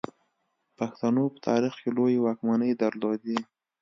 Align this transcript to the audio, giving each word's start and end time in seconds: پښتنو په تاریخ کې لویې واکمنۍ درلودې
پښتنو 0.77 1.23
په 1.33 1.39
تاریخ 1.47 1.73
کې 1.81 1.89
لویې 1.97 2.19
واکمنۍ 2.25 2.71
درلودې 2.83 3.37